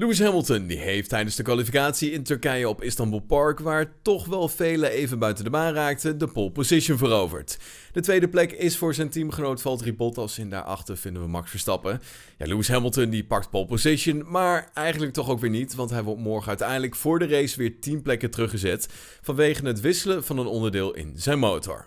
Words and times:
Lewis 0.00 0.20
Hamilton 0.20 0.66
die 0.66 0.78
heeft 0.78 1.08
tijdens 1.08 1.36
de 1.36 1.42
kwalificatie 1.42 2.10
in 2.10 2.22
Turkije 2.22 2.68
op 2.68 2.82
Istanbul 2.82 3.20
Park, 3.20 3.58
waar 3.58 3.92
toch 4.02 4.26
wel 4.26 4.48
velen 4.48 4.90
even 4.90 5.18
buiten 5.18 5.44
de 5.44 5.50
baan 5.50 5.74
raakten, 5.74 6.18
de 6.18 6.26
pole 6.26 6.50
position 6.50 6.98
veroverd. 6.98 7.58
De 7.92 8.00
tweede 8.00 8.28
plek 8.28 8.52
is 8.52 8.76
voor 8.76 8.94
zijn 8.94 9.08
teamgenoot 9.08 9.60
Valtteri 9.60 9.94
Bottas 9.94 10.38
en 10.38 10.48
daarachter 10.48 10.96
vinden 10.96 11.22
we 11.22 11.28
Max 11.28 11.50
Verstappen. 11.50 12.00
Ja, 12.38 12.46
Lewis 12.46 12.68
Hamilton 12.68 13.10
die 13.10 13.24
pakt 13.24 13.50
pole 13.50 13.66
position, 13.66 14.30
maar 14.30 14.70
eigenlijk 14.74 15.12
toch 15.12 15.28
ook 15.28 15.40
weer 15.40 15.50
niet, 15.50 15.74
want 15.74 15.90
hij 15.90 16.02
wordt 16.02 16.20
morgen 16.20 16.48
uiteindelijk 16.48 16.94
voor 16.94 17.18
de 17.18 17.26
race 17.26 17.58
weer 17.58 17.80
10 17.80 18.02
plekken 18.02 18.30
teruggezet 18.30 18.88
vanwege 19.22 19.66
het 19.66 19.80
wisselen 19.80 20.24
van 20.24 20.38
een 20.38 20.46
onderdeel 20.46 20.94
in 20.94 21.12
zijn 21.16 21.38
motor. 21.38 21.86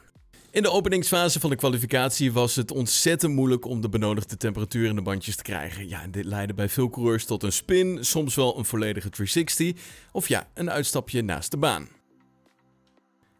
In 0.52 0.62
de 0.62 0.72
openingsfase 0.72 1.40
van 1.40 1.50
de 1.50 1.56
kwalificatie 1.56 2.32
was 2.32 2.56
het 2.56 2.72
ontzettend 2.72 3.34
moeilijk 3.34 3.66
om 3.66 3.82
de 3.82 3.90
benodigde 3.90 4.38
temperatuur 4.38 4.90
in 4.90 4.96
de 4.96 5.02
bandjes 5.02 5.36
te 5.36 5.44
krijgen. 5.44 5.90
Ja, 5.90 6.08
dit 6.08 6.26
leidde 6.26 6.54
bij 6.54 6.70
veel 6.70 6.90
coureurs 6.90 7.26
tot 7.26 7.44
een 7.44 7.52
spin, 7.52 8.06
soms 8.06 8.36
wel 8.36 8.58
een 8.58 8.66
volledige 8.66 9.10
360 9.10 9.84
of 10.12 10.28
ja, 10.28 10.48
een 10.54 10.72
uitstapje 10.72 11.22
naast 11.22 11.52
de 11.52 11.58
baan. 11.58 11.88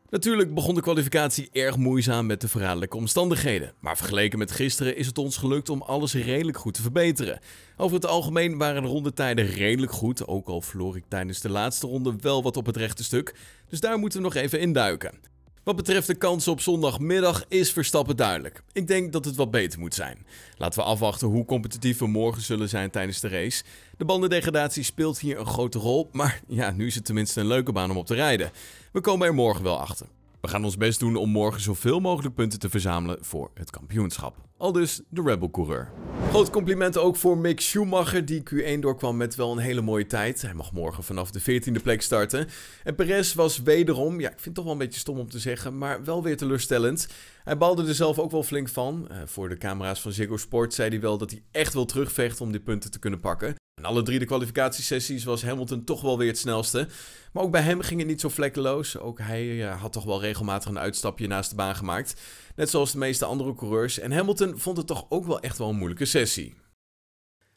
Natuurlijk 0.10 0.54
begon 0.54 0.76
de 0.76 0.82
kwalificatie 0.82 1.50
erg 1.52 1.78
moeizaam 1.78 2.26
met 2.26 2.42
de 2.42 2.48
verraderlijke 2.48 2.98
omstandigheden. 2.98 3.74
Maar 3.80 3.98
vergeleken 3.98 4.40
met 4.40 4.52
gisteren 4.52 4.96
is 4.96 5.08
het 5.08 5.18
ons 5.18 5.38
gelukt 5.38 5.70
om 5.70 5.82
alles 5.82 6.14
redelijk 6.14 6.58
goed 6.58 6.74
te 6.74 6.82
verbeteren. 6.82 7.40
Over 7.78 7.96
het 7.96 8.06
algemeen 8.06 8.58
waren 8.58 8.82
de 8.82 8.88
rondetijden 8.88 9.46
redelijk 9.46 9.92
goed, 9.92 10.28
ook 10.28 10.48
al 10.48 10.62
verloor 10.62 10.96
ik 10.96 11.04
tijdens 11.08 11.40
de 11.40 11.50
laatste 11.50 11.88
ronde 11.88 12.14
wel 12.20 12.44
wat 12.44 12.58
op 12.58 12.66
het 12.66 12.78
rechte 12.78 13.04
stuk. 13.04 13.36
Dus 13.70 13.80
daar 13.80 13.98
moeten 13.98 14.20
we 14.20 14.26
nog 14.26 14.36
even 14.36 14.60
induiken. 14.60 15.31
Wat 15.64 15.76
betreft 15.76 16.08
de 16.08 16.16
kansen 16.16 16.52
op 16.52 16.62
zondagmiddag 16.62 17.46
is 17.48 17.72
Verstappen 17.72 18.18
duidelijk. 18.18 18.64
Ik 18.72 18.88
denk 18.88 19.12
dat 19.12 19.26
het 19.26 19.36
wat 19.36 19.52
beter 19.52 19.80
moet 19.80 19.94
zijn. 19.94 20.26
Laten 20.58 20.80
we 20.80 20.86
afwachten 20.86 21.28
hoe 21.28 21.46
competitief 21.46 21.98
we 22.00 22.08
morgen 22.08 22.42
zullen 22.42 22.70
zijn 22.70 22.90
tijdens 22.90 23.20
de 23.20 23.28
race. 23.28 23.64
De 23.98 24.06
bandendegradatie 24.06 24.84
speelt 24.84 25.20
hier 25.20 25.40
een 25.40 25.46
grote 25.46 25.80
rol, 25.80 26.10
maar 26.12 26.42
ja, 26.48 26.72
nu 26.72 26.88
is 26.88 26.96
het 26.96 27.06
tenminste 27.06 27.40
een 27.40 27.48
leuke 27.48 27.72
baan 27.72 27.92
om 27.92 27.98
op 27.98 28.06
te 28.06 28.16
rijden. 28.16 28.52
We 28.92 29.02
komen 29.02 29.28
er 29.28 29.34
morgen 29.34 29.64
wel 29.64 29.80
achter. 29.80 30.08
We 30.42 30.48
gaan 30.48 30.64
ons 30.64 30.78
best 30.78 31.00
doen 31.00 31.16
om 31.16 31.30
morgen 31.30 31.62
zoveel 31.62 32.00
mogelijk 32.00 32.36
punten 32.36 32.60
te 32.60 32.70
verzamelen 32.70 33.18
voor 33.22 33.52
het 33.54 33.70
kampioenschap. 33.70 34.36
Al 34.58 34.72
dus 34.72 35.02
de 35.10 35.22
Rebel-coureur. 35.22 35.92
Groot 36.30 36.50
compliment 36.50 36.98
ook 36.98 37.16
voor 37.16 37.38
Mick 37.38 37.62
Schumacher, 37.62 38.26
die 38.26 38.44
Q1 38.54 38.80
doorkwam 38.80 39.18
met 39.18 39.36
wel 39.36 39.52
een 39.52 39.58
hele 39.58 39.82
mooie 39.82 40.06
tijd. 40.06 40.42
Hij 40.42 40.54
mag 40.54 40.72
morgen 40.72 41.04
vanaf 41.04 41.32
de 41.32 41.42
14e 41.42 41.82
plek 41.84 42.02
starten. 42.02 42.48
En 42.84 42.96
Perez 42.96 43.34
was 43.34 43.62
wederom, 43.62 44.20
ja, 44.20 44.28
ik 44.28 44.34
vind 44.34 44.46
het 44.46 44.56
toch 44.56 44.64
wel 44.64 44.74
een 44.74 44.80
beetje 44.80 45.00
stom 45.00 45.20
om 45.20 45.30
te 45.30 45.40
zeggen, 45.40 45.78
maar 45.78 46.04
wel 46.04 46.24
weer 46.24 46.38
teleurstellend. 46.38 47.08
Hij 47.44 47.58
balde 47.58 47.88
er 47.88 47.96
zelf 47.96 48.20
ook 48.20 48.32
wel 48.32 48.44
flink 48.44 48.70
van. 48.70 49.08
Uh, 49.12 49.18
voor 49.26 49.50
de 49.50 49.58
camera's 49.58 50.02
van 50.02 50.12
Ziggo 50.12 50.38
Sport 50.38 50.74
zei 50.74 50.90
hij 50.90 51.00
wel 51.00 51.18
dat 51.18 51.32
hij 51.32 51.44
echt 51.52 51.74
wil 51.74 51.86
terugvechten 51.86 52.46
om 52.46 52.52
die 52.52 52.62
punten 52.62 52.92
te 52.92 53.00
kunnen 53.00 53.20
pakken. 53.20 53.61
In 53.82 53.88
alle 53.88 54.02
drie 54.02 54.20
de 54.20 54.26
kwalificatiesessies 54.26 55.24
was 55.24 55.44
Hamilton 55.44 55.84
toch 55.84 56.02
wel 56.02 56.18
weer 56.18 56.28
het 56.28 56.38
snelste. 56.38 56.88
Maar 57.34 57.44
ook 57.44 57.52
bij 57.52 57.62
hem 57.62 57.82
ging 57.82 58.00
het 58.00 58.10
niet 58.10 58.22
zo 58.22 58.30
vlekkeloos. 58.30 58.98
Ook 58.98 59.20
hij 59.20 59.46
ja, 59.46 59.76
had 59.76 59.92
toch 59.92 60.04
wel 60.04 60.22
regelmatig 60.22 60.70
een 60.70 60.80
uitstapje 60.80 61.28
naast 61.28 61.50
de 61.50 61.56
baan 61.56 61.76
gemaakt. 61.76 62.22
Net 62.56 62.70
zoals 62.70 62.92
de 62.92 62.98
meeste 62.98 63.26
andere 63.26 63.54
coureurs. 63.54 64.00
En 64.00 64.12
Hamilton 64.12 64.60
vond 64.60 64.78
het 64.78 64.88
toch 64.88 65.06
ook 65.10 65.26
wel 65.26 65.40
echt 65.40 65.58
wel 65.58 65.70
een 65.70 65.76
moeilijke 65.76 66.06
sessie. 66.06 66.56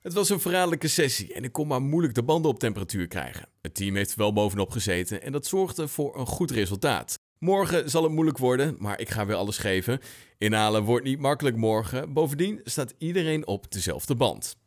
Het 0.01 0.13
was 0.13 0.29
een 0.29 0.41
verraderlijke 0.41 0.89
sessie 0.89 1.35
en 1.35 1.45
ik 1.45 1.53
kon 1.53 1.67
maar 1.67 1.83
moeilijk 1.83 2.15
de 2.15 2.23
banden 2.23 2.51
op 2.51 2.59
temperatuur 2.59 3.07
krijgen. 3.07 3.49
Het 3.61 3.75
team 3.75 3.97
heeft 3.97 4.15
wel 4.15 4.33
bovenop 4.33 4.71
gezeten 4.71 5.23
en 5.23 5.33
dat 5.33 5.47
zorgde 5.47 5.89
voor 5.89 6.19
een 6.19 6.27
goed 6.27 6.51
resultaat. 6.51 7.19
Morgen 7.39 7.91
zal 7.91 8.03
het 8.03 8.13
moeilijk 8.13 8.39
worden, 8.39 8.77
maar 8.79 9.01
ik 9.01 9.09
ga 9.09 9.27
weer 9.27 9.37
alles 9.37 9.59
geven. 9.59 10.01
Inhalen 10.39 10.83
wordt 10.83 11.05
niet 11.05 11.19
makkelijk 11.19 11.57
morgen. 11.57 12.13
Bovendien 12.13 12.61
staat 12.65 12.95
iedereen 12.99 13.47
op 13.47 13.73
dezelfde 13.73 14.15
band. 14.15 14.57